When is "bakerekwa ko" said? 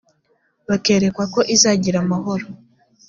0.67-1.39